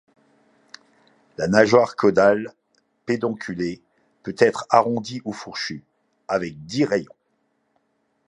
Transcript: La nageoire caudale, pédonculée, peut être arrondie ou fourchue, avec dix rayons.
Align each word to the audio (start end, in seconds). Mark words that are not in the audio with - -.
La 1.37 1.47
nageoire 1.47 1.95
caudale, 1.95 2.51
pédonculée, 3.05 3.83
peut 4.23 4.33
être 4.39 4.65
arrondie 4.71 5.21
ou 5.25 5.31
fourchue, 5.31 5.83
avec 6.27 6.65
dix 6.65 6.85
rayons. 6.85 7.13